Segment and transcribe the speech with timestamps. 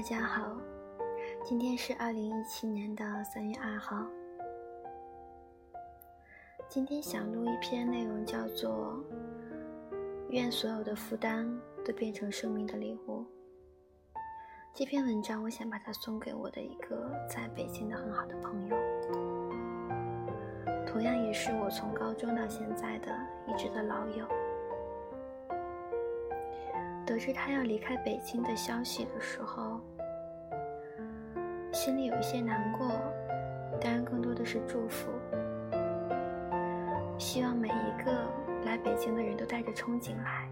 [0.00, 0.56] 大家好，
[1.44, 4.02] 今天是二零一七年的三月二号。
[6.70, 8.98] 今天想录一篇内容，叫做
[10.32, 11.46] “愿所有的负担
[11.84, 13.26] 都变成生命的礼物”。
[14.72, 18.76] 这篇文章，我想把它送给我的一个在北京的很好的朋友，
[20.86, 23.14] 同样也是我从高中到现在的
[23.46, 24.26] 一直的老友。
[27.10, 29.80] 得知他要离开北京的消息的时候，
[31.72, 32.86] 心里有一些难过，
[33.80, 35.10] 当然更多的是祝福。
[37.18, 38.12] 希望每一个
[38.64, 40.48] 来北京的人都带着憧憬来，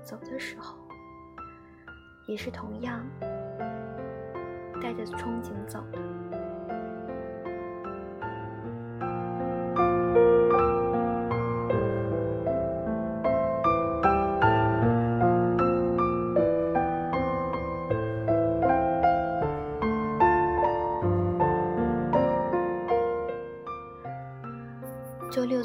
[0.00, 0.78] 走的时候
[2.28, 3.04] 也是同样
[4.80, 5.98] 带着憧憬走的。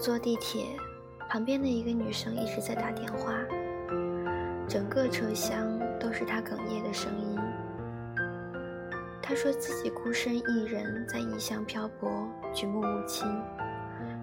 [0.08, 0.64] 坐地铁，
[1.28, 3.34] 旁边的一个女生一直在打电话，
[4.66, 7.38] 整个车厢都是她哽咽的声音。
[9.22, 13.28] 她说自己孤身一人在异乡漂泊，举目无亲，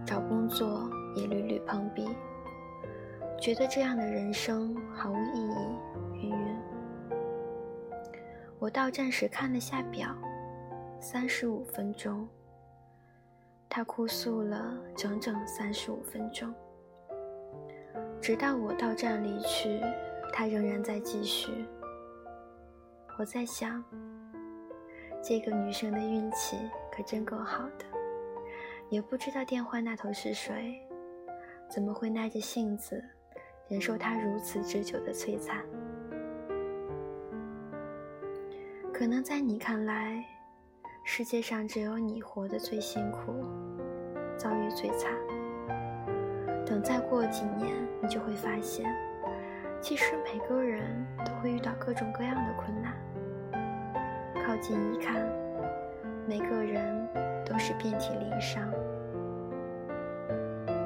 [0.06, 2.08] 找工作也屡屡碰壁，
[3.38, 5.76] 觉得这样的人生毫无意义。
[6.14, 6.56] 云云，
[8.58, 10.08] 我到站时看了下表，
[10.98, 12.26] 三十五分钟。
[13.76, 16.54] 他哭诉了整整三十五分钟，
[18.20, 19.80] 直到我到站离去，
[20.32, 21.50] 他仍然在继续。
[23.18, 23.82] 我在想，
[25.20, 26.56] 这个女生的运气
[26.92, 27.84] 可真够好的，
[28.90, 30.80] 也不知道电话那头是谁，
[31.68, 33.02] 怎么会耐着性子
[33.66, 35.66] 忍受他如此之久的摧残？
[38.92, 40.24] 可能在你看来。
[41.06, 43.44] 世界上只有你活得最辛苦，
[44.36, 45.12] 遭遇最惨。
[46.66, 48.84] 等再过几年，你就会发现，
[49.80, 52.94] 其实每个人都会遇到各种各样的困难。
[54.46, 55.22] 靠近一看，
[56.26, 57.08] 每个人
[57.44, 58.70] 都是遍体鳞伤，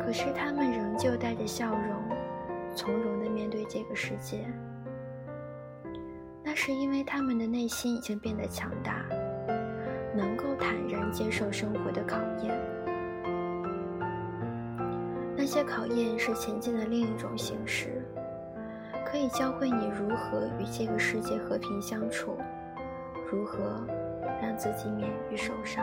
[0.04, 2.16] 可是他们仍旧带着笑容，
[2.74, 4.46] 从容地面对这个世界。
[6.42, 9.04] 那是因为他们的内心已经变得强大。
[10.16, 12.58] 能够坦然接受生活的考验，
[15.50, 18.04] 这些考验是前进的另一种形式，
[19.06, 22.36] 可以教会你如何与这个世界和平相处，
[23.32, 23.82] 如何
[24.42, 25.82] 让自己免于受伤。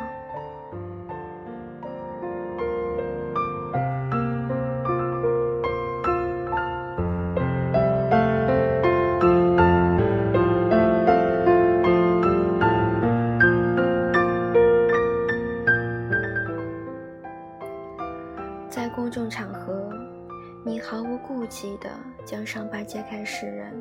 [23.10, 23.74] 开示人，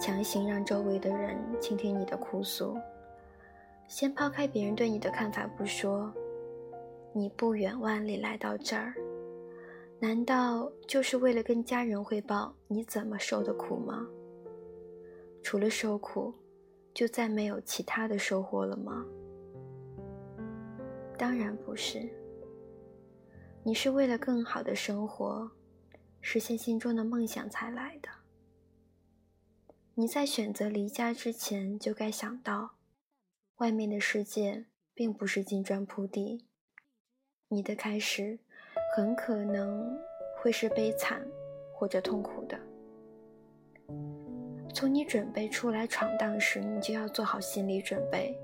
[0.00, 2.76] 强行让周围的人倾听你的哭诉。
[3.86, 6.12] 先抛开别人对你的看法不说，
[7.12, 8.94] 你不远万里来到这儿，
[9.98, 14.06] 难道就是为了跟家人汇报你怎么受的苦吗？
[15.42, 16.34] 除了受苦，
[16.92, 19.04] 就再没有其他的收获了吗？
[21.16, 22.08] 当然不是。
[23.62, 25.50] 你是为了更好的生活。
[26.20, 28.08] 实现心中的梦想才来的。
[30.00, 32.76] 你在选择离家之前就该想到，
[33.56, 36.44] 外面的世界并不是金砖铺地，
[37.48, 38.38] 你的开始
[38.94, 39.98] 很可能
[40.40, 41.26] 会是悲惨
[41.74, 42.56] 或者痛苦的。
[44.72, 48.38] 从你准备出来闯荡时，你就要做好心理准备。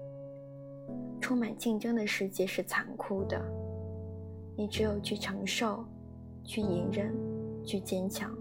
[1.20, 3.40] 充满竞争的世界是残酷的，
[4.56, 5.84] 你只有去承受，
[6.42, 7.14] 去隐忍。
[7.64, 8.36] 去坚强，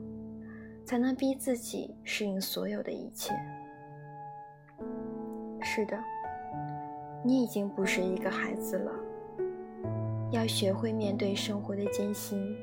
[0.85, 3.33] 才能逼自己适应所有的一切。
[5.61, 5.97] 是的，
[7.23, 8.91] 你已经不是一个孩子了，
[10.31, 12.55] 要学会面对生活的艰辛。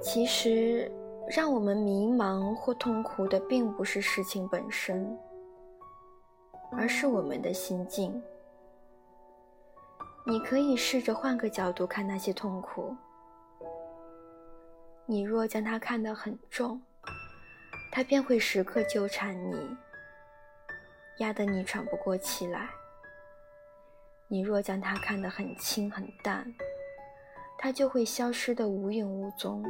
[0.00, 0.90] 其实，
[1.28, 5.18] 让我们迷茫或痛苦的，并不是事情本身，
[6.72, 8.22] 而是我们的心境。
[10.24, 12.94] 你可以试着换个角度看那些痛苦。
[15.10, 16.82] 你若将它看得很重，
[17.90, 19.74] 它便会时刻纠缠你，
[21.16, 22.68] 压得你喘不过气来；
[24.26, 26.44] 你若将它看得很轻很淡，
[27.56, 29.64] 它就会消失得无影无踪，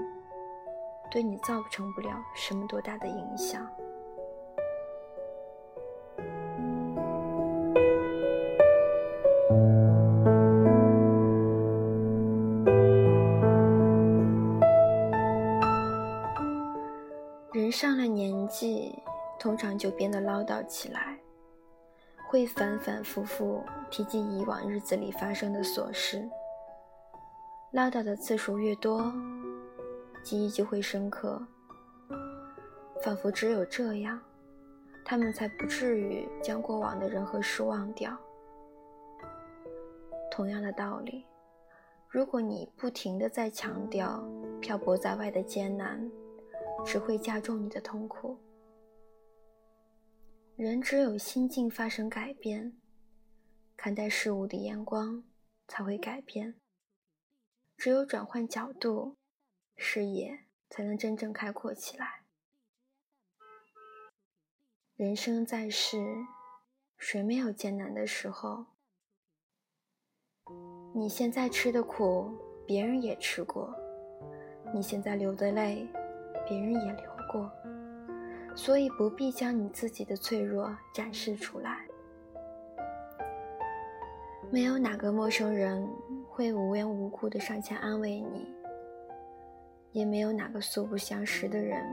[1.08, 3.64] 对你造成不了什么多大的影响。
[18.48, 19.00] 记
[19.38, 21.16] 通常就变得唠叨起来，
[22.28, 26.28] 会反反复复提及以往日子里发生的琐事。
[27.72, 29.12] 唠叨的次数越多，
[30.22, 31.40] 记忆就会深刻，
[33.02, 34.20] 仿佛只有这样，
[35.04, 38.16] 他们才不至于将过往的人和事忘掉。
[40.30, 41.26] 同样的道理，
[42.08, 44.24] 如果你不停的在强调
[44.60, 46.10] 漂泊在外的艰难，
[46.84, 48.38] 只会加重你的痛苦。
[50.56, 52.76] 人只有心境发生改变，
[53.76, 55.22] 看待事物的眼光
[55.68, 56.54] 才会改变。
[57.76, 59.16] 只有转换角度，
[59.76, 62.24] 视野才能真正开阔起来。
[64.96, 65.96] 人生在世，
[66.96, 68.66] 谁没有艰难的时候？
[70.92, 72.36] 你现在吃的苦，
[72.66, 73.70] 别人也吃过；
[74.74, 75.88] 你现在流的泪，
[76.48, 77.50] 别人也流过。
[78.54, 81.86] 所以不必将你自己的脆弱展示出来。
[84.50, 85.86] 没有哪个陌生人
[86.28, 88.52] 会无缘无故的上前安慰你，
[89.92, 91.84] 也没有哪个素不相识的人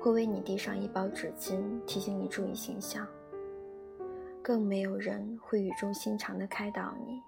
[0.00, 3.06] 会为你递上一包纸巾，提醒你注意形象。
[4.42, 7.22] 更没有人会语重心长的开导你：“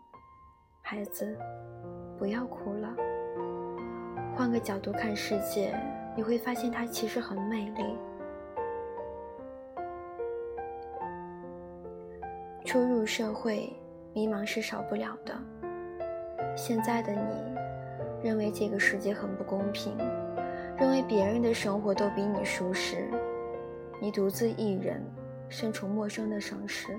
[0.82, 1.38] 孩子，
[2.18, 2.94] 不要哭了。
[4.36, 5.74] 换个角度看世界，
[6.16, 7.96] 你会发现它其实很美丽。”
[12.64, 13.72] 初入社会，
[14.12, 15.34] 迷茫是少不了的。
[16.56, 17.52] 现在的你，
[18.22, 19.96] 认为这个世界很不公平，
[20.78, 23.08] 认为别人的生活都比你舒适，
[24.00, 25.02] 你独自一人，
[25.48, 26.96] 身处陌生的城市，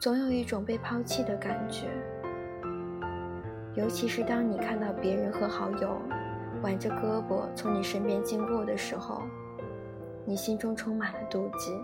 [0.00, 1.88] 总有一种被抛弃的感觉。
[3.74, 6.00] 尤其是当你看到别人和好友
[6.64, 9.20] 挽着胳膊从你身边经过的时候，
[10.24, 11.78] 你心中充满了妒忌。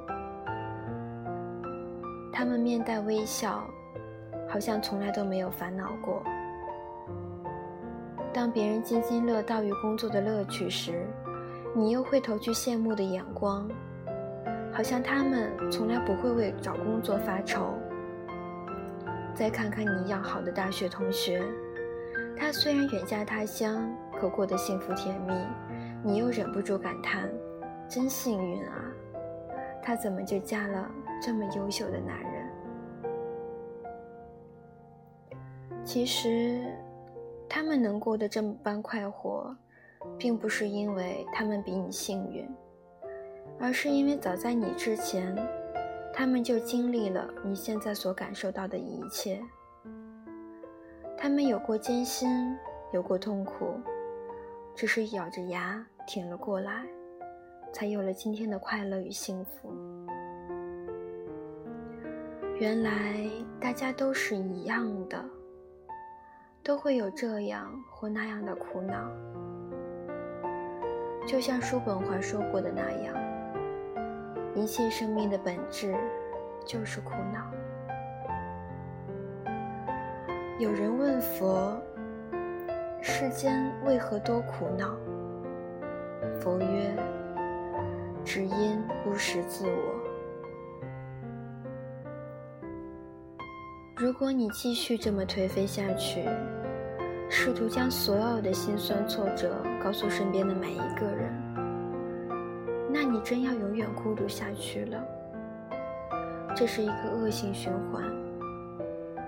[2.32, 3.62] 他们面带微笑，
[4.48, 6.22] 好像从来都没有烦恼过。
[8.32, 11.06] 当别人津津乐道于工作的乐趣时，
[11.76, 13.68] 你又会投去羡慕的眼光，
[14.72, 17.74] 好像他们从来不会为找工作发愁。
[19.34, 21.44] 再看看你要好的大学同学，
[22.34, 23.86] 他虽然远嫁他乡，
[24.20, 25.32] 可过得幸福甜蜜，
[26.04, 27.26] 你又忍不住感叹：
[27.88, 28.92] 真幸运啊！
[29.82, 30.90] 她怎么就嫁了
[31.22, 32.46] 这么优秀的男人？
[35.82, 36.60] 其实，
[37.48, 39.56] 他们能过得这般快活，
[40.18, 42.46] 并不是因为他们比你幸运，
[43.58, 45.34] 而是因为早在你之前，
[46.12, 49.40] 他们就经历了你现在所感受到的一切。
[51.16, 52.54] 他们有过艰辛，
[52.92, 53.80] 有过痛苦，
[54.80, 56.86] 只是咬着牙挺了过来。
[57.70, 59.70] 才有了今天的快乐与幸福。
[62.58, 63.28] 原来
[63.60, 65.22] 大家都是一样的，
[66.62, 69.06] 都会有这样或那样的苦恼。
[71.26, 73.14] 就像叔本华说过的那样，
[74.54, 75.94] 一切生命的本质
[76.64, 77.50] 就是苦恼。
[80.58, 81.78] 有人问佛
[83.20, 84.96] ：“世间为何多苦恼？”
[86.40, 86.96] 佛曰：
[88.24, 89.94] 只因不识自我。
[93.94, 96.26] 如果你继续这么颓废下去，
[97.28, 101.30] 试图将所有的辛酸挫折告诉身边的每一个人，
[102.90, 104.98] 那你真要永远孤独下去了。
[106.56, 108.02] 这是一个恶性循环。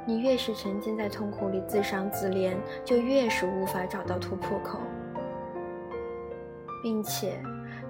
[0.07, 2.55] 你越是沉浸在痛苦里自伤自怜，
[2.85, 4.81] 就越是无法找到突破口，
[6.83, 7.41] 并且。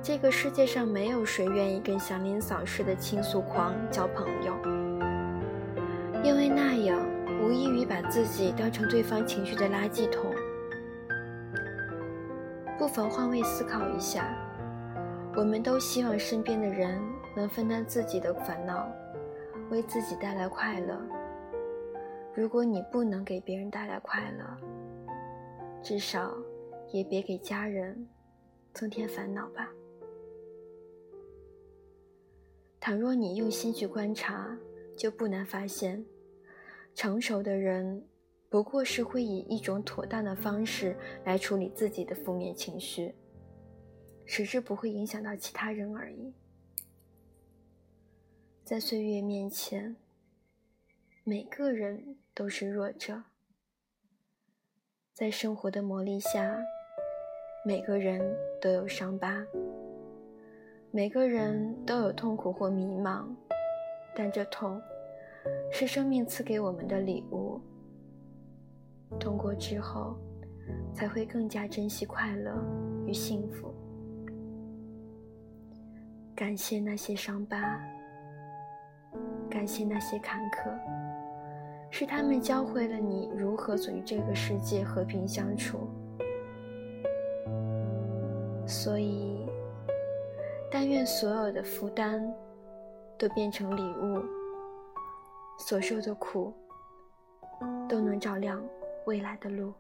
[0.05, 4.53] 这个世界上没有谁愿意跟祥林嫂似的倾诉狂交朋友，
[6.25, 6.99] 因为那样
[7.41, 10.25] 无异于把自己当成对方情绪的垃圾桶。
[12.77, 14.27] 不妨换位思考一下，
[15.37, 17.01] 我们都希望身边的人
[17.37, 18.89] 能分担自己的烦恼，
[19.71, 21.01] 为自己带来快乐。
[22.35, 24.59] 如果你不能给别人带来快乐，
[25.83, 26.35] 至少
[26.91, 28.09] 也别给家人
[28.73, 29.71] 增添烦恼吧。
[32.81, 34.59] 倘若你用心去观察，
[34.97, 36.05] 就不难发现，
[36.95, 38.03] 成熟的人
[38.49, 43.15] 不过是会以一种妥当的方式来处理自己的负面情绪，
[44.25, 46.33] 使之不会影响到其他人而已。
[48.65, 49.95] 在岁月面前，
[51.25, 53.15] 每个人都是弱者；
[55.15, 56.59] 在生活的磨砺下，
[57.65, 58.21] 每个人
[58.61, 59.41] 都有伤疤。
[60.91, 63.29] 每个人都有痛苦或迷茫，
[64.17, 64.83] 但这痛
[65.71, 67.61] 是生命赐给我们的礼物。
[69.21, 70.17] 痛过之后，
[70.93, 72.53] 才会更加珍惜快乐
[73.07, 73.73] 与幸福。
[76.35, 77.81] 感谢那些伤疤，
[79.49, 80.77] 感谢那些坎坷，
[81.95, 85.91] 是他们教会了你如何与这个世界和平相处。
[88.67, 89.47] 所以，
[90.71, 92.35] 但愿所有的负担
[93.19, 94.25] 都变成礼物，
[95.59, 96.51] 所受的苦
[97.87, 98.59] 都能照亮
[99.05, 99.75] 未来的路。